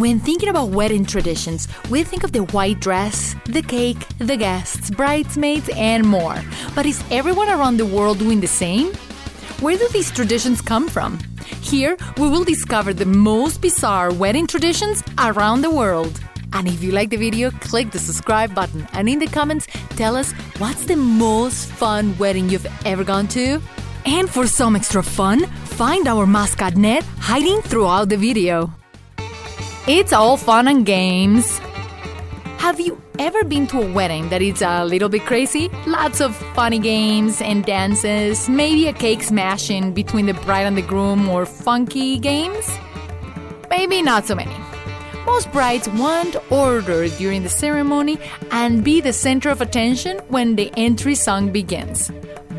When 0.00 0.18
thinking 0.18 0.48
about 0.48 0.70
wedding 0.70 1.04
traditions, 1.04 1.68
we 1.90 2.04
think 2.04 2.24
of 2.24 2.32
the 2.32 2.44
white 2.54 2.80
dress, 2.80 3.36
the 3.44 3.60
cake, 3.60 3.98
the 4.16 4.38
guests, 4.38 4.88
bridesmaids, 4.88 5.68
and 5.76 6.08
more. 6.08 6.42
But 6.74 6.86
is 6.86 7.04
everyone 7.10 7.50
around 7.50 7.76
the 7.76 7.84
world 7.84 8.18
doing 8.18 8.40
the 8.40 8.46
same? 8.46 8.94
Where 9.60 9.76
do 9.76 9.86
these 9.88 10.10
traditions 10.10 10.62
come 10.62 10.88
from? 10.88 11.18
Here, 11.60 11.98
we 12.16 12.30
will 12.30 12.44
discover 12.44 12.94
the 12.94 13.04
most 13.04 13.60
bizarre 13.60 14.10
wedding 14.10 14.46
traditions 14.46 15.02
around 15.18 15.60
the 15.60 15.70
world. 15.70 16.18
And 16.54 16.66
if 16.66 16.82
you 16.82 16.92
like 16.92 17.10
the 17.10 17.18
video, 17.18 17.50
click 17.50 17.90
the 17.90 17.98
subscribe 17.98 18.54
button 18.54 18.88
and 18.94 19.06
in 19.06 19.18
the 19.18 19.26
comments, 19.26 19.66
tell 19.96 20.16
us 20.16 20.32
what's 20.56 20.86
the 20.86 20.96
most 20.96 21.68
fun 21.72 22.16
wedding 22.16 22.48
you've 22.48 22.66
ever 22.86 23.04
gone 23.04 23.28
to? 23.36 23.60
And 24.06 24.30
for 24.30 24.46
some 24.46 24.76
extra 24.76 25.02
fun, 25.02 25.44
find 25.76 26.08
our 26.08 26.26
mascot 26.26 26.74
Ned 26.74 27.04
hiding 27.18 27.60
throughout 27.60 28.08
the 28.08 28.16
video. 28.16 28.72
It's 29.86 30.12
all 30.12 30.36
fun 30.36 30.68
and 30.68 30.84
games. 30.84 31.58
Have 32.58 32.78
you 32.78 33.00
ever 33.18 33.42
been 33.44 33.66
to 33.68 33.80
a 33.80 33.92
wedding 33.92 34.28
that 34.28 34.42
is 34.42 34.60
a 34.60 34.84
little 34.84 35.08
bit 35.08 35.22
crazy? 35.22 35.70
Lots 35.86 36.20
of 36.20 36.36
funny 36.54 36.78
games 36.78 37.40
and 37.40 37.64
dances, 37.64 38.48
maybe 38.48 38.88
a 38.88 38.92
cake 38.92 39.22
smashing 39.22 39.94
between 39.94 40.26
the 40.26 40.34
bride 40.34 40.66
and 40.66 40.76
the 40.76 40.82
groom, 40.82 41.28
or 41.28 41.46
funky 41.46 42.18
games? 42.18 42.70
Maybe 43.70 44.02
not 44.02 44.26
so 44.26 44.34
many. 44.34 44.54
Most 45.24 45.50
brides 45.50 45.88
want 45.88 46.36
order 46.52 47.08
during 47.08 47.42
the 47.42 47.48
ceremony 47.48 48.18
and 48.50 48.84
be 48.84 49.00
the 49.00 49.14
center 49.14 49.48
of 49.48 49.62
attention 49.62 50.18
when 50.28 50.56
the 50.56 50.70
entry 50.76 51.14
song 51.14 51.50
begins. 51.52 52.10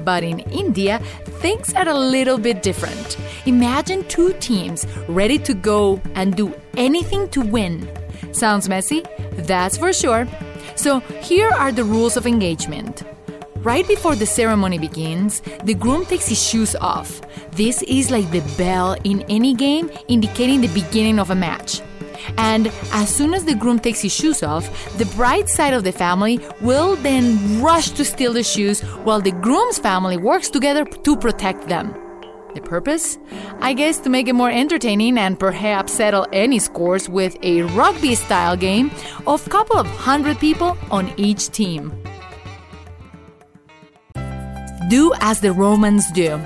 But 0.03 0.23
in 0.23 0.39
India, 0.51 0.99
things 1.41 1.73
are 1.73 1.87
a 1.87 1.93
little 1.93 2.37
bit 2.37 2.63
different. 2.63 3.17
Imagine 3.45 4.03
two 4.07 4.33
teams 4.39 4.85
ready 5.07 5.37
to 5.39 5.53
go 5.53 6.01
and 6.15 6.35
do 6.35 6.53
anything 6.77 7.29
to 7.29 7.41
win. 7.41 7.89
Sounds 8.31 8.69
messy? 8.69 9.03
That's 9.33 9.77
for 9.77 9.93
sure. 9.93 10.27
So, 10.75 10.99
here 11.21 11.49
are 11.49 11.71
the 11.71 11.83
rules 11.83 12.17
of 12.17 12.25
engagement. 12.25 13.03
Right 13.58 13.88
before 13.88 14.16
the 14.16 14.25
ceremony 14.25 14.80
begins, 14.80 15.41
the 15.63 15.75
groom 15.75 16.05
takes 16.05 16.27
his 16.27 16.41
shoes 16.41 16.75
off. 16.75 17.21
This 17.52 17.83
is 17.83 18.09
like 18.09 18.31
the 18.31 18.41
bell 18.58 18.95
in 19.03 19.21
any 19.30 19.53
game 19.53 19.91
indicating 20.08 20.61
the 20.61 20.73
beginning 20.73 21.19
of 21.19 21.30
a 21.30 21.36
match. 21.36 21.81
And 22.38 22.72
as 22.91 23.14
soon 23.14 23.33
as 23.33 23.45
the 23.45 23.55
groom 23.55 23.80
takes 23.80 24.02
his 24.02 24.14
shoes 24.14 24.44
off, 24.44 24.69
the 24.97 25.05
bride 25.17 25.50
side 25.50 25.73
of 25.73 25.83
the 25.83 25.91
family 25.91 26.39
will 26.61 26.95
then 26.97 27.61
rush 27.61 27.89
to 27.91 28.05
steal 28.05 28.33
the 28.33 28.44
shoes 28.44 28.81
while 29.03 29.22
the 29.22 29.31
groom's 29.31 29.80
family 29.80 30.17
works 30.17 30.49
together 30.49 30.86
to 30.86 31.17
protect 31.17 31.67
them. 31.67 31.95
The 32.53 32.61
purpose? 32.61 33.17
I 33.61 33.73
guess 33.73 33.99
to 33.99 34.09
make 34.09 34.27
it 34.27 34.33
more 34.33 34.52
entertaining 34.52 35.17
and 35.17 35.39
perhaps 35.39 35.94
settle 35.94 36.27
any 36.33 36.59
scores 36.59 37.08
with 37.08 37.38
a 37.44 37.61
rugby 37.61 38.16
style 38.16 38.58
game 38.58 38.92
of 39.25 39.47
couple 39.47 39.77
of 39.77 39.88
hundred 39.88 40.38
people 40.39 40.77
on 40.89 41.14
each 41.16 41.49
team. 41.49 41.94
Do 44.89 45.14
as 45.22 45.39
the 45.39 45.53
Romans 45.53 46.11
do. 46.11 46.42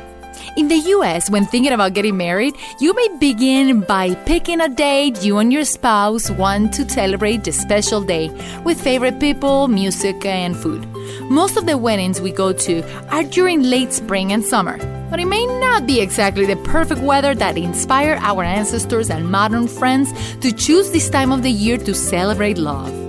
In 0.55 0.69
the 0.69 0.77
US, 0.95 1.29
when 1.29 1.45
thinking 1.45 1.73
about 1.73 1.93
getting 1.93 2.15
married, 2.15 2.55
you 2.79 2.93
may 2.93 3.09
begin 3.19 3.81
by 3.81 4.15
picking 4.25 4.61
a 4.61 4.69
date 4.69 5.21
you 5.21 5.37
and 5.39 5.51
your 5.51 5.65
spouse 5.65 6.31
want 6.31 6.73
to 6.75 6.87
celebrate 6.87 7.43
the 7.43 7.51
special 7.51 8.01
day 8.01 8.29
with 8.63 8.81
favorite 8.81 9.19
people, 9.19 9.67
music, 9.67 10.25
and 10.25 10.55
food. 10.55 10.87
Most 11.29 11.57
of 11.57 11.65
the 11.65 11.77
weddings 11.77 12.21
we 12.21 12.31
go 12.31 12.53
to 12.53 12.83
are 13.13 13.23
during 13.23 13.63
late 13.63 13.91
spring 13.91 14.31
and 14.31 14.45
summer, 14.45 14.77
but 15.09 15.19
it 15.19 15.25
may 15.25 15.45
not 15.59 15.85
be 15.85 15.99
exactly 15.99 16.45
the 16.45 16.55
perfect 16.63 17.01
weather 17.01 17.35
that 17.35 17.57
inspired 17.57 18.19
our 18.19 18.41
ancestors 18.41 19.09
and 19.09 19.29
modern 19.29 19.67
friends 19.67 20.13
to 20.37 20.53
choose 20.53 20.89
this 20.91 21.09
time 21.09 21.33
of 21.33 21.43
the 21.43 21.51
year 21.51 21.77
to 21.77 21.93
celebrate 21.93 22.57
love. 22.57 23.04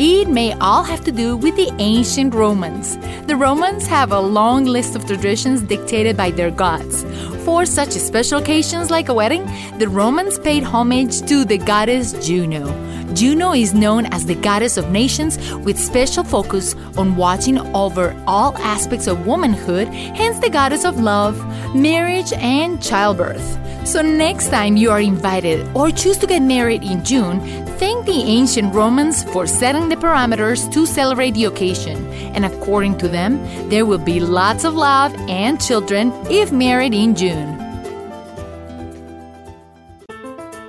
It 0.00 0.28
may 0.28 0.52
all 0.52 0.84
have 0.84 1.04
to 1.06 1.10
do 1.10 1.36
with 1.36 1.56
the 1.56 1.72
ancient 1.80 2.32
Romans. 2.32 2.96
The 3.26 3.34
Romans 3.34 3.84
have 3.88 4.12
a 4.12 4.20
long 4.20 4.64
list 4.64 4.94
of 4.94 5.04
traditions 5.06 5.60
dictated 5.60 6.16
by 6.16 6.30
their 6.30 6.52
gods. 6.52 7.02
For 7.44 7.66
such 7.66 7.90
special 7.90 8.38
occasions 8.38 8.92
like 8.92 9.08
a 9.08 9.14
wedding, 9.14 9.44
the 9.78 9.88
Romans 9.88 10.38
paid 10.38 10.62
homage 10.62 11.22
to 11.22 11.44
the 11.44 11.58
goddess 11.58 12.12
Juno. 12.24 12.87
Juno 13.14 13.52
is 13.52 13.74
known 13.74 14.06
as 14.06 14.26
the 14.26 14.34
goddess 14.34 14.76
of 14.76 14.90
nations 14.90 15.38
with 15.56 15.78
special 15.78 16.24
focus 16.24 16.74
on 16.96 17.16
watching 17.16 17.58
over 17.74 18.14
all 18.26 18.56
aspects 18.58 19.06
of 19.06 19.26
womanhood, 19.26 19.88
hence 19.88 20.38
the 20.40 20.50
goddess 20.50 20.84
of 20.84 21.00
love, 21.00 21.36
marriage, 21.74 22.32
and 22.34 22.82
childbirth. 22.82 23.58
So, 23.86 24.02
next 24.02 24.48
time 24.48 24.76
you 24.76 24.90
are 24.90 25.00
invited 25.00 25.66
or 25.74 25.90
choose 25.90 26.18
to 26.18 26.26
get 26.26 26.42
married 26.42 26.82
in 26.82 27.04
June, 27.04 27.40
thank 27.78 28.04
the 28.04 28.12
ancient 28.12 28.74
Romans 28.74 29.24
for 29.32 29.46
setting 29.46 29.88
the 29.88 29.96
parameters 29.96 30.70
to 30.74 30.84
celebrate 30.84 31.32
the 31.32 31.46
occasion. 31.46 32.06
And 32.34 32.44
according 32.44 32.98
to 32.98 33.08
them, 33.08 33.38
there 33.70 33.86
will 33.86 33.98
be 33.98 34.20
lots 34.20 34.64
of 34.64 34.74
love 34.74 35.14
and 35.28 35.58
children 35.58 36.12
if 36.30 36.52
married 36.52 36.92
in 36.92 37.14
June. 37.14 37.56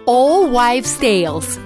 All 0.05 0.49
Wives' 0.49 0.97
Tales 0.97 1.59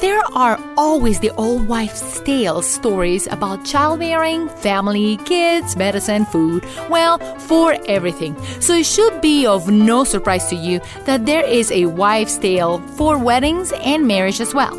there 0.00 0.22
are 0.34 0.58
always 0.76 1.20
the 1.20 1.30
old 1.32 1.68
wives' 1.68 2.20
tales 2.20 2.68
stories 2.68 3.26
about 3.28 3.64
childbearing, 3.64 4.48
family, 4.48 5.16
kids, 5.18 5.76
medicine, 5.76 6.24
food, 6.26 6.64
well, 6.88 7.18
for 7.40 7.76
everything. 7.86 8.36
So 8.60 8.74
it 8.74 8.86
should 8.86 9.20
be 9.20 9.46
of 9.46 9.68
no 9.68 10.04
surprise 10.04 10.48
to 10.48 10.56
you 10.56 10.80
that 11.04 11.26
there 11.26 11.44
is 11.46 11.70
a 11.70 11.86
wives' 11.86 12.38
tale 12.38 12.78
for 12.96 13.18
weddings 13.18 13.72
and 13.82 14.06
marriage 14.06 14.40
as 14.40 14.54
well. 14.54 14.74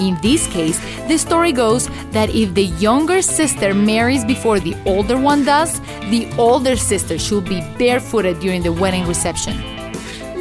In 0.00 0.16
this 0.22 0.46
case, 0.46 0.78
the 1.08 1.18
story 1.18 1.52
goes 1.52 1.88
that 2.12 2.30
if 2.30 2.54
the 2.54 2.66
younger 2.78 3.20
sister 3.20 3.74
marries 3.74 4.24
before 4.24 4.60
the 4.60 4.76
older 4.86 5.18
one 5.18 5.44
does, 5.44 5.80
the 6.10 6.32
older 6.38 6.76
sister 6.76 7.18
should 7.18 7.44
be 7.44 7.60
barefooted 7.78 8.38
during 8.38 8.62
the 8.62 8.72
wedding 8.72 9.06
reception 9.06 9.77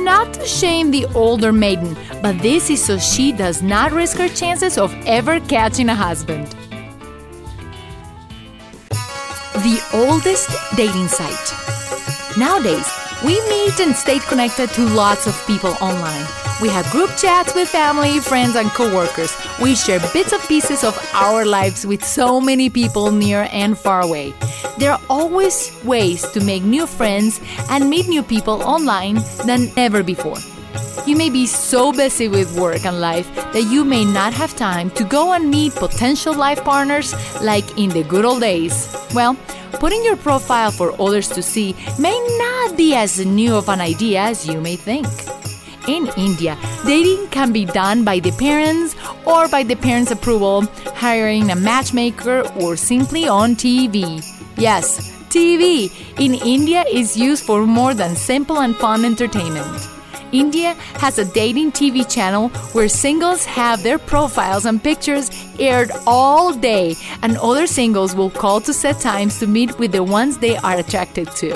not 0.08 0.34
to 0.34 0.46
shame 0.46 0.90
the 0.90 1.06
older 1.08 1.52
maiden, 1.52 1.94
but 2.22 2.40
this 2.42 2.70
is 2.70 2.82
so 2.82 2.98
she 2.98 3.34
does 3.34 3.62
not 3.62 3.92
risk 3.92 4.16
her 4.18 4.30
chances 4.30 4.78
of 4.78 4.96
ever 5.06 5.42
catching 5.42 5.90
a 5.90 5.96
husband. 5.96 6.48
The 9.68 9.78
oldest 9.94 10.50
dating 10.78 11.10
site. 11.10 11.48
Nowadays, 12.38 12.90
we 13.26 13.34
meet 13.50 13.82
and 13.82 13.94
stay 13.94 14.20
connected 14.20 14.70
to 14.76 14.84
lots 14.96 15.28
of 15.28 15.36
people 15.46 15.76
online. 15.82 16.47
We 16.60 16.70
have 16.70 16.90
group 16.90 17.16
chats 17.18 17.54
with 17.54 17.70
family, 17.70 18.20
friends, 18.20 18.56
and 18.56 18.70
coworkers. 18.72 19.32
We 19.62 19.76
share 19.76 20.00
bits 20.12 20.34
and 20.34 20.42
pieces 20.44 20.84
of 20.84 20.98
our 21.14 21.46
lives 21.46 21.86
with 21.86 22.04
so 22.04 22.42
many 22.42 22.68
people 22.68 23.12
near 23.12 23.48
and 23.52 23.78
far 23.78 24.02
away. 24.02 24.34
There 24.80 24.92
are 24.92 25.02
always 25.08 25.72
ways 25.84 26.28
to 26.32 26.44
make 26.44 26.64
new 26.64 26.88
friends 26.88 27.40
and 27.70 27.88
meet 27.92 28.08
new 28.08 28.24
people 28.24 28.64
online 28.64 29.20
than 29.46 29.70
ever 29.78 30.02
before. 30.02 30.38
You 31.06 31.16
may 31.16 31.30
be 31.30 31.46
so 31.46 31.92
busy 31.92 32.28
with 32.28 32.58
work 32.58 32.86
and 32.86 33.00
life 33.00 33.34
that 33.36 33.70
you 33.70 33.86
may 33.86 34.04
not 34.04 34.34
have 34.34 34.56
time 34.56 34.90
to 34.92 35.04
go 35.04 35.34
and 35.34 35.52
meet 35.52 35.76
potential 35.76 36.34
life 36.34 36.64
partners 36.64 37.14
like 37.40 37.78
in 37.78 37.92
the 37.92 38.04
good 38.04 38.26
old 38.26 38.42
days. 38.42 38.90
Well, 39.14 39.36
putting 39.74 40.04
your 40.04 40.18
profile 40.18 40.72
for 40.72 41.00
others 41.00 41.28
to 41.30 41.44
see 41.44 41.76
may 42.00 42.18
not 42.40 42.76
be 42.76 42.96
as 42.96 43.24
new 43.24 43.56
of 43.56 43.70
an 43.70 43.80
idea 43.80 44.22
as 44.22 44.48
you 44.48 44.60
may 44.60 44.76
think 44.76 45.06
in 45.88 46.10
India, 46.18 46.58
dating 46.86 47.28
can 47.28 47.52
be 47.52 47.66
done 47.66 48.04
by 48.04 48.20
the 48.20 48.32
parents 48.32 48.96
or 49.26 49.48
by 49.48 49.64
the 49.64 49.76
parents' 49.76 50.12
approval, 50.12 50.62
hiring 50.96 51.52
a 51.52 51.56
matchmaker, 51.56 52.42
or 52.60 52.76
simply 52.76 53.28
on 53.28 53.56
TV. 53.56 54.22
Yes, 54.58 55.12
TV 55.30 55.92
in 56.20 56.34
India 56.34 56.84
is 56.92 57.18
used 57.18 57.46
for 57.46 57.66
more 57.66 57.94
than 57.94 58.16
simple 58.16 58.60
and 58.60 58.76
fun 58.76 59.06
entertainment. 59.06 59.88
India 60.32 60.74
has 61.00 61.18
a 61.20 61.26
dating 61.26 61.72
TV 61.72 62.04
channel 62.10 62.50
where 62.74 62.90
singles 62.90 63.46
have 63.46 63.82
their 63.82 63.98
profiles 63.98 64.66
and 64.66 64.84
pictures 64.84 65.32
aired 65.58 65.90
all 66.06 66.54
day, 66.54 66.96
and 67.22 67.38
other 67.38 67.66
singles 67.66 68.14
will 68.16 68.30
call 68.30 68.60
to 68.62 68.74
set 68.74 69.00
times 69.00 69.40
to 69.40 69.48
meet 69.48 69.78
with 69.80 69.92
the 69.94 70.04
ones 70.04 70.38
they 70.38 70.58
are 70.58 70.78
attracted 70.78 71.32
to. 71.32 71.56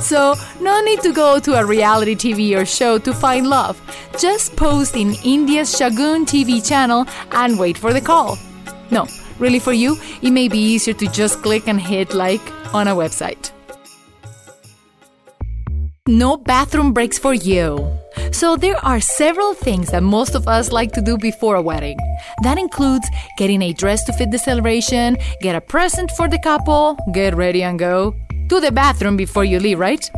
So, 0.00 0.34
no 0.60 0.80
need 0.82 1.00
to 1.00 1.12
go 1.12 1.38
to 1.38 1.54
a 1.54 1.64
reality 1.64 2.14
TV 2.14 2.56
or 2.56 2.66
show 2.66 2.98
to 2.98 3.12
find 3.12 3.46
love. 3.46 3.80
Just 4.18 4.54
post 4.56 4.96
in 4.96 5.14
India's 5.24 5.74
Shagun 5.74 6.26
TV 6.26 6.66
channel 6.66 7.06
and 7.32 7.58
wait 7.58 7.78
for 7.78 7.92
the 7.92 8.00
call. 8.00 8.38
No, 8.90 9.06
really 9.38 9.58
for 9.58 9.72
you, 9.72 9.96
it 10.22 10.30
may 10.30 10.48
be 10.48 10.58
easier 10.58 10.94
to 10.94 11.06
just 11.06 11.42
click 11.42 11.68
and 11.68 11.80
hit 11.80 12.14
like 12.14 12.42
on 12.74 12.88
a 12.88 12.94
website. 12.94 13.50
No 16.06 16.36
bathroom 16.36 16.92
breaks 16.92 17.18
for 17.18 17.32
you. 17.32 17.98
So, 18.30 18.56
there 18.56 18.76
are 18.84 19.00
several 19.00 19.54
things 19.54 19.90
that 19.90 20.02
most 20.02 20.34
of 20.34 20.48
us 20.48 20.70
like 20.70 20.92
to 20.92 21.00
do 21.00 21.16
before 21.16 21.56
a 21.56 21.62
wedding. 21.62 21.98
That 22.42 22.58
includes 22.58 23.08
getting 23.38 23.62
a 23.62 23.72
dress 23.72 24.04
to 24.04 24.12
fit 24.12 24.30
the 24.30 24.38
celebration, 24.38 25.16
get 25.40 25.54
a 25.54 25.60
present 25.60 26.10
for 26.10 26.28
the 26.28 26.38
couple, 26.38 26.98
get 27.12 27.34
ready 27.34 27.62
and 27.62 27.78
go, 27.78 28.14
to 28.48 28.60
the 28.60 28.72
bathroom 28.72 29.16
before 29.16 29.44
you 29.44 29.58
leave, 29.58 29.78
right? 29.78 30.10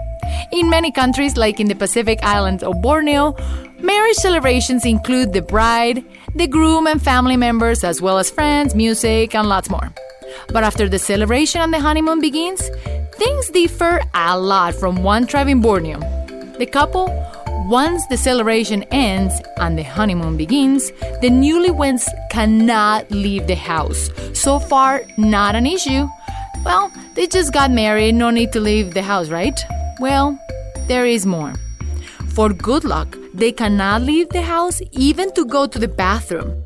In 0.53 0.69
many 0.69 0.91
countries, 0.93 1.37
like 1.37 1.61
in 1.61 1.69
the 1.69 1.75
Pacific 1.75 2.19
islands 2.23 2.63
or 2.63 2.75
Borneo, 2.75 3.35
Marriage 3.81 4.17
celebrations 4.17 4.87
include 4.87 5.35
the 5.35 5.43
bride, 5.43 6.03
the 6.35 6.47
groom, 6.47 6.87
and 6.87 7.01
family 7.03 7.37
members, 7.37 7.85
as 7.85 8.01
well 8.01 8.19
as 8.19 8.31
friends, 8.31 8.75
music, 8.75 9.35
and 9.35 9.49
lots 9.49 9.69
more. 9.69 9.93
But 10.49 10.65
after 10.65 10.89
the 10.89 10.99
celebration 10.99 11.61
and 11.61 11.75
the 11.75 11.79
honeymoon 11.79 12.21
begins, 12.21 12.71
things 13.17 13.51
differ 13.51 14.01
a 14.15 14.39
lot 14.39 14.75
from 14.75 15.03
one 15.03 15.27
tribe 15.27 15.49
in 15.49 15.61
Borneo. 15.61 16.01
The 16.59 16.67
couple, 16.67 17.07
once 17.69 18.07
the 18.07 18.17
celebration 18.17 18.83
ends 18.85 19.35
and 19.59 19.77
the 19.77 19.85
honeymoon 19.85 20.39
begins, 20.39 20.91
the 21.21 21.29
newlyweds 21.29 22.09
cannot 22.31 23.11
leave 23.11 23.47
the 23.47 23.57
house. 23.57 24.11
So 24.33 24.59
far, 24.59 25.03
not 25.19 25.55
an 25.55 25.67
issue. 25.67 26.09
Well, 26.67 26.91
they 27.15 27.29
just 27.29 27.53
got 27.53 27.71
married, 27.71 28.17
no 28.17 28.31
need 28.31 28.53
to 28.53 28.59
leave 28.59 28.93
the 28.93 29.01
house, 29.01 29.29
right? 29.29 29.57
Well, 30.01 30.37
there 30.89 31.07
is 31.07 31.25
more. 31.25 31.55
For 32.35 32.49
good 32.53 32.83
luck, 32.83 33.17
they 33.33 33.53
cannot 33.53 34.03
leave 34.03 34.31
the 34.31 34.43
house 34.43 34.83
even 34.91 35.33
to 35.35 35.45
go 35.45 35.69
to 35.69 35.79
the 35.79 35.87
bathroom. 35.87 36.65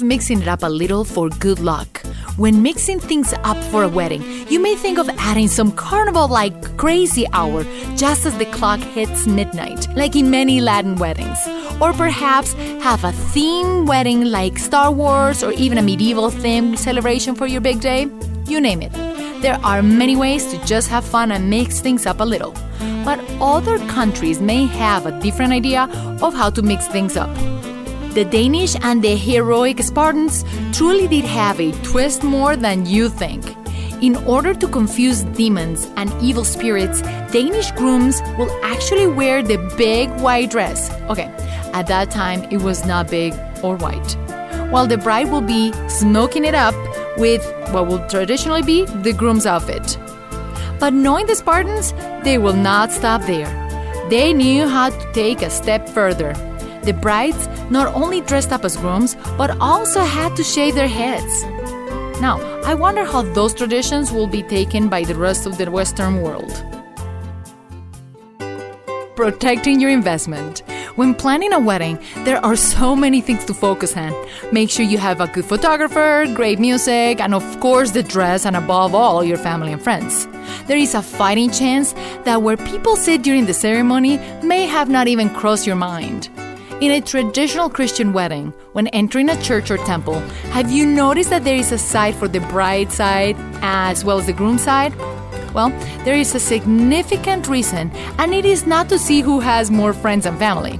Mixing 0.00 0.42
it 0.42 0.48
up 0.48 0.62
a 0.62 0.68
little 0.68 1.02
for 1.02 1.30
good 1.30 1.60
luck. 1.60 2.02
When 2.36 2.62
mixing 2.62 3.00
things 3.00 3.32
up 3.42 3.56
for 3.70 3.84
a 3.84 3.88
wedding, 3.88 4.22
you 4.50 4.60
may 4.60 4.76
think 4.76 4.98
of 4.98 5.08
adding 5.16 5.48
some 5.48 5.72
carnival 5.72 6.28
like 6.28 6.76
crazy 6.76 7.26
hour 7.32 7.64
just 7.96 8.26
as 8.26 8.36
the 8.36 8.44
clock 8.56 8.80
hits 8.80 9.26
midnight, 9.26 9.88
like 9.96 10.14
in 10.14 10.30
many 10.30 10.60
Latin 10.60 10.96
weddings. 10.96 11.38
Or 11.80 11.92
perhaps 11.92 12.54
have 12.82 13.04
a 13.04 13.12
theme 13.12 13.86
wedding 13.86 14.24
like 14.24 14.58
Star 14.58 14.90
Wars 14.90 15.42
or 15.42 15.52
even 15.52 15.78
a 15.78 15.82
medieval 15.82 16.30
themed 16.30 16.78
celebration 16.78 17.34
for 17.34 17.46
your 17.46 17.60
big 17.60 17.80
day. 17.80 18.08
You 18.46 18.60
name 18.60 18.82
it. 18.82 18.92
There 19.42 19.60
are 19.62 19.82
many 19.82 20.16
ways 20.16 20.46
to 20.46 20.64
just 20.64 20.88
have 20.88 21.04
fun 21.04 21.30
and 21.30 21.48
mix 21.48 21.80
things 21.80 22.06
up 22.06 22.20
a 22.20 22.24
little. 22.24 22.52
But 23.04 23.20
other 23.40 23.78
countries 23.86 24.40
may 24.40 24.66
have 24.66 25.06
a 25.06 25.18
different 25.20 25.52
idea 25.52 25.84
of 26.20 26.34
how 26.34 26.50
to 26.50 26.62
mix 26.62 26.88
things 26.88 27.16
up. 27.16 27.32
The 28.14 28.24
Danish 28.24 28.74
and 28.82 29.00
the 29.00 29.14
heroic 29.14 29.80
Spartans 29.80 30.44
truly 30.72 31.06
did 31.06 31.24
have 31.24 31.60
a 31.60 31.70
twist 31.82 32.24
more 32.24 32.56
than 32.56 32.84
you 32.86 33.08
think. 33.08 33.44
In 34.02 34.16
order 34.26 34.54
to 34.54 34.68
confuse 34.68 35.22
demons 35.22 35.88
and 35.96 36.12
evil 36.22 36.44
spirits, 36.44 37.02
Danish 37.32 37.70
grooms 37.72 38.20
will 38.36 38.50
actually 38.64 39.06
wear 39.06 39.42
the 39.42 39.58
big 39.76 40.10
white 40.20 40.50
dress. 40.50 40.90
Okay, 41.10 41.32
at 41.78 41.86
that 41.86 42.10
time 42.10 42.42
it 42.50 42.60
was 42.68 42.84
not 42.84 43.08
big 43.08 43.32
or 43.62 43.76
white. 43.76 44.16
While 44.72 44.88
the 44.88 44.98
bride 44.98 45.30
will 45.30 45.46
be 45.56 45.72
smoking 45.88 46.44
it 46.44 46.54
up 46.54 46.74
with 47.16 47.44
what 47.72 47.86
will 47.86 48.04
traditionally 48.08 48.62
be 48.62 48.84
the 49.06 49.12
groom's 49.12 49.46
outfit. 49.46 49.96
But 50.80 50.92
knowing 50.92 51.26
the 51.26 51.36
Spartans, 51.36 51.92
they 52.24 52.36
will 52.38 52.58
not 52.70 52.90
stop 52.90 53.22
there. 53.22 53.50
They 54.10 54.32
knew 54.32 54.66
how 54.68 54.90
to 54.90 55.12
take 55.12 55.42
a 55.42 55.50
step 55.50 55.88
further. 55.88 56.32
The 56.82 56.94
brides 56.94 57.46
not 57.70 57.94
only 57.94 58.22
dressed 58.22 58.52
up 58.52 58.64
as 58.64 58.76
grooms, 58.76 59.16
but 59.36 59.50
also 59.60 60.00
had 60.00 60.34
to 60.36 60.42
shave 60.42 60.74
their 60.74 60.88
heads. 60.88 61.44
Now, 62.20 62.40
I 62.64 62.74
wonder 62.74 63.04
how 63.04 63.22
those 63.22 63.54
traditions 63.54 64.10
will 64.10 64.26
be 64.26 64.42
taken 64.42 64.88
by 64.88 65.04
the 65.04 65.14
rest 65.14 65.46
of 65.46 65.58
the 65.58 65.70
Western 65.70 66.22
world. 66.22 66.52
Protecting 69.14 69.80
your 69.80 69.90
investment. 69.90 70.62
When 70.98 71.14
planning 71.14 71.52
a 71.52 71.60
wedding, 71.60 71.96
there 72.24 72.44
are 72.44 72.56
so 72.56 72.96
many 72.96 73.20
things 73.20 73.44
to 73.44 73.54
focus 73.54 73.96
on. 73.96 74.12
Make 74.50 74.68
sure 74.68 74.84
you 74.84 74.98
have 74.98 75.20
a 75.20 75.28
good 75.28 75.44
photographer, 75.44 76.26
great 76.34 76.58
music, 76.58 77.20
and 77.20 77.36
of 77.36 77.60
course 77.60 77.92
the 77.92 78.02
dress, 78.02 78.44
and 78.44 78.56
above 78.56 78.96
all, 78.96 79.22
your 79.22 79.38
family 79.38 79.72
and 79.72 79.80
friends. 79.80 80.26
There 80.66 80.76
is 80.76 80.96
a 80.96 81.02
fighting 81.02 81.52
chance 81.52 81.92
that 82.24 82.42
where 82.42 82.56
people 82.56 82.96
sit 82.96 83.22
during 83.22 83.46
the 83.46 83.54
ceremony 83.54 84.18
may 84.42 84.66
have 84.66 84.88
not 84.88 85.06
even 85.06 85.30
crossed 85.30 85.68
your 85.68 85.76
mind. 85.76 86.30
In 86.80 86.90
a 86.90 87.00
traditional 87.00 87.70
Christian 87.70 88.12
wedding, 88.12 88.52
when 88.72 88.88
entering 88.88 89.30
a 89.30 89.40
church 89.40 89.70
or 89.70 89.78
temple, 89.78 90.18
have 90.50 90.72
you 90.72 90.84
noticed 90.84 91.30
that 91.30 91.44
there 91.44 91.54
is 91.54 91.70
a 91.70 91.78
side 91.78 92.16
for 92.16 92.26
the 92.26 92.40
bride 92.50 92.90
side 92.90 93.36
as 93.62 94.04
well 94.04 94.18
as 94.18 94.26
the 94.26 94.32
groom 94.32 94.58
side? 94.58 94.92
Well, 95.54 95.70
there 96.04 96.16
is 96.16 96.34
a 96.34 96.40
significant 96.40 97.48
reason, 97.48 97.90
and 98.18 98.34
it 98.34 98.44
is 98.44 98.66
not 98.66 98.88
to 98.90 98.98
see 98.98 99.20
who 99.20 99.40
has 99.40 99.70
more 99.70 99.92
friends 99.92 100.26
and 100.26 100.38
family. 100.38 100.78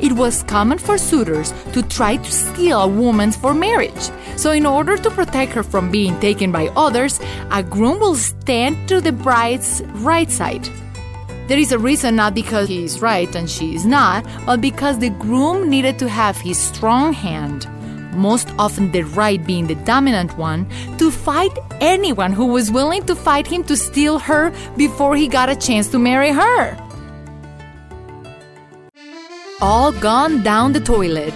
It 0.00 0.12
was 0.12 0.44
common 0.44 0.78
for 0.78 0.96
suitors 0.96 1.52
to 1.72 1.82
try 1.82 2.16
to 2.16 2.30
steal 2.30 2.82
a 2.82 2.88
woman 2.88 3.32
for 3.32 3.52
marriage. 3.52 4.10
So, 4.36 4.52
in 4.52 4.64
order 4.64 4.96
to 4.96 5.10
protect 5.10 5.52
her 5.52 5.64
from 5.64 5.90
being 5.90 6.18
taken 6.20 6.52
by 6.52 6.68
others, 6.76 7.18
a 7.50 7.62
groom 7.62 7.98
will 7.98 8.14
stand 8.14 8.88
to 8.88 9.00
the 9.00 9.10
bride's 9.10 9.82
right 10.06 10.30
side. 10.30 10.68
There 11.48 11.58
is 11.58 11.72
a 11.72 11.78
reason 11.78 12.14
not 12.14 12.34
because 12.34 12.68
he 12.68 12.84
is 12.84 13.00
right 13.00 13.34
and 13.34 13.50
she 13.50 13.74
is 13.74 13.84
not, 13.84 14.24
but 14.46 14.60
because 14.60 14.98
the 14.98 15.10
groom 15.10 15.68
needed 15.68 15.98
to 15.98 16.08
have 16.08 16.36
his 16.36 16.58
strong 16.58 17.12
hand, 17.12 17.66
most 18.12 18.52
often 18.58 18.92
the 18.92 19.02
right 19.02 19.44
being 19.46 19.66
the 19.66 19.74
dominant 19.76 20.36
one, 20.36 20.68
to 20.98 21.10
fight 21.10 21.56
anyone 21.80 22.32
who 22.32 22.46
was 22.46 22.70
willing 22.70 23.04
to 23.06 23.14
fight 23.14 23.46
him 23.46 23.64
to 23.64 23.76
steal 23.76 24.18
her 24.18 24.52
before 24.76 25.16
he 25.16 25.28
got 25.28 25.48
a 25.48 25.56
chance 25.56 25.88
to 25.88 25.98
marry 25.98 26.30
her. 26.30 26.76
All 29.60 29.90
gone 29.90 30.42
down 30.42 30.72
the 30.72 30.80
toilet. 30.80 31.34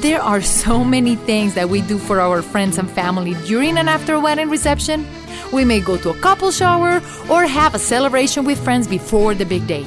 There 0.00 0.20
are 0.20 0.42
so 0.42 0.84
many 0.84 1.16
things 1.16 1.54
that 1.54 1.68
we 1.68 1.80
do 1.80 1.98
for 1.98 2.20
our 2.20 2.42
friends 2.42 2.78
and 2.78 2.90
family 2.90 3.34
during 3.46 3.78
and 3.78 3.88
after 3.88 4.14
a 4.14 4.20
wedding 4.20 4.50
reception. 4.50 5.06
We 5.52 5.64
may 5.64 5.80
go 5.80 5.96
to 5.96 6.10
a 6.10 6.18
couple 6.20 6.50
shower 6.50 7.00
or 7.30 7.46
have 7.46 7.74
a 7.74 7.78
celebration 7.78 8.44
with 8.44 8.62
friends 8.62 8.86
before 8.86 9.34
the 9.34 9.46
big 9.46 9.66
day. 9.66 9.84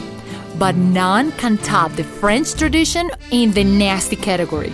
But 0.58 0.76
none 0.76 1.32
can 1.34 1.58
top 1.60 1.92
the 1.94 2.04
French 2.04 2.54
tradition 2.56 3.12
in 3.32 3.52
the 3.52 3.64
nasty 3.64 4.16
category. 4.16 4.74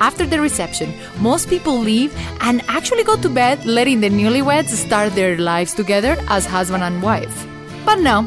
After 0.00 0.26
the 0.26 0.40
reception, 0.40 0.92
most 1.20 1.48
people 1.48 1.78
leave 1.78 2.14
and 2.40 2.62
actually 2.68 3.04
go 3.04 3.16
to 3.16 3.28
bed, 3.28 3.64
letting 3.64 4.00
the 4.00 4.10
newlyweds 4.10 4.68
start 4.68 5.14
their 5.14 5.38
lives 5.38 5.74
together 5.74 6.16
as 6.28 6.46
husband 6.46 6.82
and 6.82 7.02
wife. 7.02 7.46
But 7.84 8.00
no, 8.00 8.22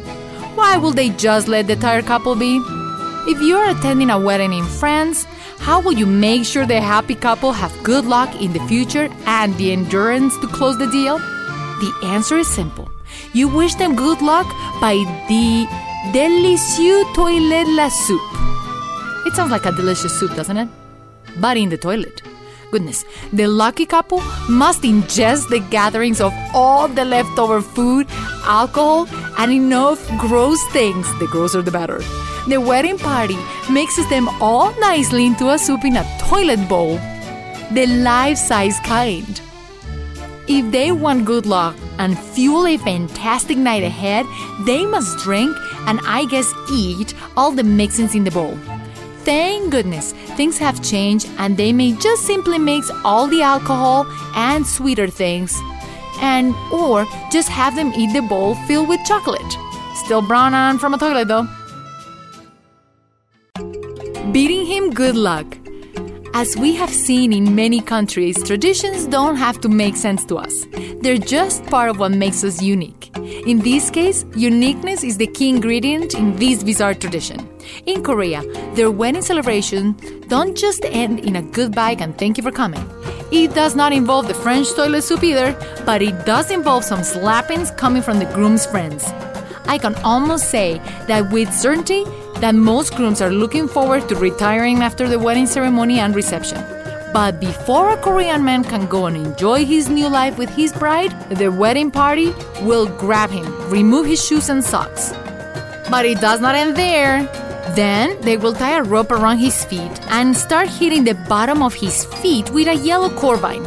why 0.55 0.77
will 0.77 0.91
they 0.91 1.09
just 1.09 1.47
let 1.47 1.67
the 1.67 1.75
tired 1.75 2.05
couple 2.05 2.35
be? 2.35 2.61
If 3.29 3.41
you're 3.41 3.69
attending 3.69 4.09
a 4.09 4.19
wedding 4.19 4.53
in 4.53 4.65
France, 4.65 5.25
how 5.59 5.81
will 5.81 5.93
you 5.93 6.05
make 6.05 6.45
sure 6.45 6.65
the 6.65 6.79
happy 6.79 7.15
couple 7.15 7.51
have 7.51 7.73
good 7.83 8.05
luck 8.05 8.33
in 8.41 8.53
the 8.53 8.65
future 8.67 9.09
and 9.25 9.55
the 9.57 9.71
endurance 9.73 10.37
to 10.39 10.47
close 10.47 10.77
the 10.77 10.87
deal? 10.87 11.17
The 11.17 11.91
answer 12.03 12.37
is 12.37 12.47
simple. 12.47 12.89
You 13.33 13.47
wish 13.47 13.75
them 13.75 13.95
good 13.95 14.21
luck 14.21 14.47
by 14.79 14.95
the 15.27 15.67
Delicieux 16.13 17.03
Toilette 17.13 17.67
La 17.67 17.89
Soup. 17.89 18.21
It 19.25 19.35
sounds 19.35 19.51
like 19.51 19.65
a 19.65 19.71
delicious 19.73 20.17
soup, 20.17 20.35
doesn't 20.35 20.57
it? 20.57 20.69
But 21.39 21.57
in 21.57 21.69
the 21.69 21.77
toilet. 21.77 22.21
Goodness, 22.71 23.05
the 23.31 23.47
lucky 23.47 23.85
couple 23.85 24.19
must 24.49 24.81
ingest 24.81 25.47
the 25.49 25.59
gatherings 25.59 26.19
of 26.19 26.33
all 26.53 26.87
the 26.89 27.05
leftover 27.05 27.61
food, 27.61 28.07
alcohol, 28.43 29.07
and 29.37 29.53
enough 29.53 30.05
gross 30.17 30.61
things, 30.73 31.07
the 31.19 31.27
grosser 31.27 31.61
the 31.61 31.71
better. 31.71 31.99
The 32.47 32.59
wedding 32.59 32.97
party 32.97 33.37
mixes 33.71 34.09
them 34.09 34.27
all 34.41 34.77
nicely 34.79 35.25
into 35.25 35.49
a 35.49 35.57
soup 35.57 35.85
in 35.85 35.95
a 35.95 36.17
toilet 36.19 36.67
bowl, 36.67 36.97
the 37.71 37.85
life 37.87 38.37
size 38.37 38.79
kind. 38.81 39.41
If 40.49 40.71
they 40.71 40.91
want 40.91 41.25
good 41.25 41.45
luck 41.45 41.75
and 41.99 42.17
fuel 42.17 42.67
a 42.67 42.77
fantastic 42.77 43.57
night 43.57 43.83
ahead, 43.83 44.25
they 44.65 44.85
must 44.85 45.17
drink 45.19 45.55
and 45.87 45.99
I 46.05 46.25
guess 46.25 46.53
eat 46.71 47.13
all 47.35 47.51
the 47.51 47.63
mixings 47.63 48.15
in 48.15 48.23
the 48.23 48.31
bowl. 48.31 48.57
Thank 49.27 49.71
goodness 49.71 50.13
things 50.37 50.57
have 50.57 50.81
changed 50.81 51.29
and 51.37 51.57
they 51.57 51.73
may 51.73 51.91
just 51.91 52.25
simply 52.25 52.57
mix 52.57 52.89
all 53.03 53.27
the 53.27 53.41
alcohol 53.41 54.05
and 54.35 54.65
sweeter 54.65 55.09
things 55.09 55.53
and 56.21 56.55
or 56.71 57.05
just 57.29 57.49
have 57.49 57.75
them 57.75 57.91
eat 57.93 58.13
the 58.13 58.21
bowl 58.21 58.55
filled 58.67 58.87
with 58.87 59.03
chocolate. 59.05 59.57
Still 59.95 60.21
brown 60.21 60.53
and 60.53 60.79
from 60.79 60.93
a 60.93 60.97
toilet 60.97 61.27
though. 61.27 61.45
Beating 64.31 64.65
him 64.65 64.91
good 64.91 65.17
luck. 65.17 65.57
As 66.33 66.55
we 66.55 66.73
have 66.75 66.89
seen 66.89 67.33
in 67.33 67.53
many 67.53 67.81
countries, 67.81 68.41
traditions 68.43 69.07
don't 69.07 69.35
have 69.35 69.59
to 69.59 69.67
make 69.67 69.97
sense 69.97 70.23
to 70.27 70.37
us. 70.37 70.65
They're 71.01 71.17
just 71.17 71.65
part 71.65 71.89
of 71.89 71.99
what 71.99 72.13
makes 72.13 72.45
us 72.45 72.61
unique. 72.61 73.11
In 73.17 73.59
this 73.59 73.89
case, 73.89 74.23
uniqueness 74.37 75.03
is 75.03 75.17
the 75.17 75.27
key 75.27 75.49
ingredient 75.49 76.13
in 76.13 76.37
this 76.37 76.63
bizarre 76.63 76.93
tradition. 76.93 77.49
In 77.87 78.03
Korea, 78.03 78.43
their 78.75 78.91
wedding 78.91 79.21
celebration 79.21 79.95
don't 80.27 80.57
just 80.57 80.83
end 80.83 81.21
in 81.21 81.37
a 81.37 81.41
goodbye 81.41 81.95
and 81.99 82.17
thank 82.17 82.35
you 82.35 82.43
for 82.43 82.51
coming. 82.51 82.83
It 83.31 83.53
does 83.55 83.75
not 83.75 83.93
involve 83.93 84.27
the 84.27 84.33
French 84.33 84.73
toilet 84.73 85.03
soup 85.03 85.23
either, 85.23 85.53
but 85.85 86.01
it 86.01 86.25
does 86.25 86.51
involve 86.51 86.83
some 86.83 86.99
slappings 86.99 87.71
coming 87.77 88.01
from 88.01 88.19
the 88.19 88.25
groom's 88.25 88.65
friends. 88.65 89.05
I 89.67 89.77
can 89.77 89.95
almost 90.03 90.49
say 90.51 90.79
that 91.07 91.31
with 91.31 91.53
certainty 91.53 92.03
that 92.41 92.55
most 92.55 92.93
grooms 92.93 93.21
are 93.21 93.31
looking 93.31 93.69
forward 93.69 94.09
to 94.09 94.15
retiring 94.15 94.79
after 94.79 95.07
the 95.07 95.17
wedding 95.17 95.47
ceremony 95.47 96.01
and 96.01 96.13
reception. 96.13 96.61
But 97.13 97.39
before 97.39 97.91
a 97.91 97.97
Korean 97.97 98.43
man 98.43 98.65
can 98.65 98.87
go 98.87 99.05
and 99.05 99.15
enjoy 99.15 99.63
his 99.63 99.87
new 99.87 100.09
life 100.09 100.37
with 100.37 100.49
his 100.49 100.73
bride, 100.73 101.17
the 101.29 101.53
wedding 101.53 101.89
party 101.89 102.33
will 102.63 102.87
grab 102.97 103.29
him, 103.29 103.47
remove 103.69 104.07
his 104.07 104.21
shoes 104.25 104.49
and 104.49 104.61
socks. 104.61 105.13
But 105.89 106.05
it 106.05 106.19
does 106.19 106.41
not 106.41 106.53
end 106.53 106.75
there. 106.75 107.46
Then 107.75 108.19
they 108.21 108.37
will 108.37 108.53
tie 108.53 108.77
a 108.77 108.83
rope 108.83 109.11
around 109.11 109.37
his 109.39 109.65
feet 109.65 109.91
and 110.09 110.35
start 110.35 110.69
hitting 110.69 111.03
the 111.03 111.15
bottom 111.27 111.61
of 111.61 111.73
his 111.73 112.05
feet 112.05 112.49
with 112.51 112.67
a 112.67 112.75
yellow 112.75 113.09
corvine. 113.09 113.63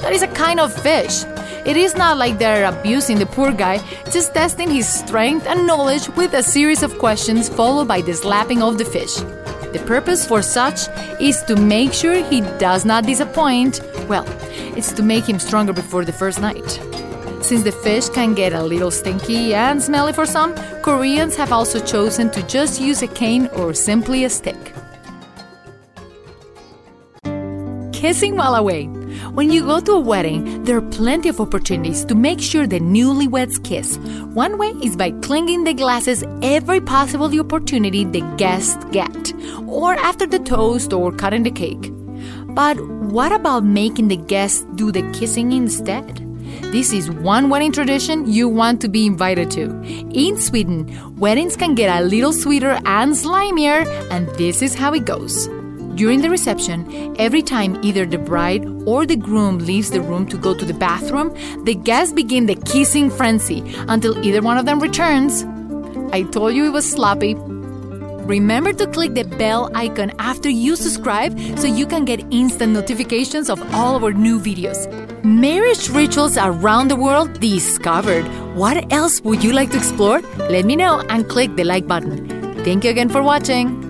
That 0.00 0.12
is 0.12 0.22
a 0.22 0.28
kind 0.28 0.60
of 0.60 0.72
fish. 0.72 1.24
It 1.64 1.76
is 1.76 1.96
not 1.96 2.16
like 2.16 2.38
they're 2.38 2.64
abusing 2.64 3.18
the 3.18 3.26
poor 3.26 3.52
guy, 3.52 3.78
just 4.10 4.32
testing 4.32 4.70
his 4.70 4.88
strength 4.88 5.46
and 5.46 5.66
knowledge 5.66 6.08
with 6.16 6.32
a 6.34 6.42
series 6.42 6.82
of 6.82 6.98
questions 6.98 7.48
followed 7.48 7.88
by 7.88 8.00
the 8.00 8.14
slapping 8.14 8.62
of 8.62 8.78
the 8.78 8.84
fish. 8.84 9.16
The 9.72 9.82
purpose 9.86 10.26
for 10.26 10.40
such 10.40 10.88
is 11.20 11.42
to 11.42 11.56
make 11.56 11.92
sure 11.92 12.24
he 12.24 12.40
does 12.58 12.86
not 12.86 13.04
disappoint. 13.04 13.82
Well, 14.08 14.24
it's 14.76 14.92
to 14.92 15.02
make 15.02 15.28
him 15.28 15.38
stronger 15.38 15.74
before 15.74 16.06
the 16.06 16.12
first 16.12 16.40
night. 16.40 16.80
Since 17.48 17.64
the 17.64 17.72
fish 17.72 18.10
can 18.10 18.34
get 18.34 18.52
a 18.52 18.62
little 18.62 18.90
stinky 18.90 19.54
and 19.54 19.82
smelly 19.82 20.12
for 20.12 20.26
some, 20.26 20.54
Koreans 20.82 21.34
have 21.36 21.50
also 21.50 21.80
chosen 21.80 22.30
to 22.32 22.42
just 22.42 22.78
use 22.78 23.00
a 23.00 23.06
cane 23.06 23.46
or 23.54 23.72
simply 23.72 24.24
a 24.24 24.28
stick. 24.28 24.74
Kissing 27.90 28.36
while 28.36 28.54
away. 28.54 28.84
When 29.32 29.50
you 29.50 29.62
go 29.62 29.80
to 29.80 29.92
a 29.92 29.98
wedding, 29.98 30.62
there 30.64 30.76
are 30.76 30.90
plenty 30.90 31.30
of 31.30 31.40
opportunities 31.40 32.04
to 32.04 32.14
make 32.14 32.38
sure 32.38 32.66
the 32.66 32.80
newlyweds 32.80 33.64
kiss. 33.64 33.96
One 34.34 34.58
way 34.58 34.74
is 34.82 34.94
by 34.94 35.12
clinking 35.22 35.64
the 35.64 35.72
glasses 35.72 36.22
every 36.42 36.82
possible 36.82 37.40
opportunity 37.40 38.04
the 38.04 38.20
guests 38.36 38.76
get, 38.92 39.32
or 39.66 39.94
after 39.94 40.26
the 40.26 40.38
toast 40.38 40.92
or 40.92 41.12
cutting 41.12 41.44
the 41.44 41.50
cake. 41.50 41.90
But 42.48 42.78
what 43.10 43.32
about 43.32 43.64
making 43.64 44.08
the 44.08 44.18
guests 44.18 44.66
do 44.74 44.92
the 44.92 45.10
kissing 45.12 45.52
instead? 45.52 46.27
This 46.70 46.92
is 46.92 47.10
one 47.10 47.48
wedding 47.48 47.72
tradition 47.72 48.30
you 48.30 48.48
want 48.48 48.80
to 48.82 48.88
be 48.88 49.06
invited 49.06 49.50
to. 49.52 49.70
In 50.12 50.36
Sweden, 50.36 51.16
weddings 51.16 51.56
can 51.56 51.74
get 51.74 51.88
a 52.00 52.04
little 52.04 52.32
sweeter 52.32 52.78
and 52.84 53.12
slimier, 53.12 53.86
and 54.10 54.28
this 54.36 54.60
is 54.60 54.74
how 54.74 54.92
it 54.92 55.04
goes. 55.04 55.48
During 55.94 56.20
the 56.20 56.30
reception, 56.30 57.16
every 57.18 57.42
time 57.42 57.78
either 57.82 58.06
the 58.06 58.18
bride 58.18 58.64
or 58.86 59.06
the 59.06 59.16
groom 59.16 59.58
leaves 59.58 59.90
the 59.90 60.00
room 60.00 60.26
to 60.28 60.36
go 60.36 60.54
to 60.54 60.64
the 60.64 60.74
bathroom, 60.74 61.34
the 61.64 61.74
guests 61.74 62.12
begin 62.12 62.46
the 62.46 62.54
kissing 62.54 63.10
frenzy 63.10 63.62
until 63.88 64.24
either 64.24 64.42
one 64.42 64.58
of 64.58 64.66
them 64.66 64.78
returns. 64.78 65.44
I 66.12 66.22
told 66.22 66.54
you 66.54 66.66
it 66.66 66.72
was 66.72 66.88
sloppy. 66.88 67.34
Remember 68.28 68.74
to 68.74 68.86
click 68.86 69.14
the 69.14 69.24
bell 69.24 69.70
icon 69.74 70.12
after 70.18 70.50
you 70.50 70.76
subscribe 70.76 71.32
so 71.58 71.66
you 71.66 71.86
can 71.86 72.04
get 72.04 72.20
instant 72.30 72.74
notifications 72.74 73.48
of 73.48 73.58
all 73.74 74.04
our 74.04 74.12
new 74.12 74.38
videos. 74.38 74.84
Marriage 75.24 75.88
rituals 75.88 76.36
around 76.36 76.88
the 76.88 76.96
world 76.96 77.40
discovered. 77.40 78.24
What 78.54 78.92
else 78.92 79.22
would 79.22 79.42
you 79.42 79.52
like 79.54 79.70
to 79.70 79.78
explore? 79.78 80.20
Let 80.50 80.66
me 80.66 80.76
know 80.76 81.00
and 81.08 81.26
click 81.26 81.56
the 81.56 81.64
like 81.64 81.86
button. 81.86 82.28
Thank 82.64 82.84
you 82.84 82.90
again 82.90 83.08
for 83.08 83.22
watching. 83.22 83.87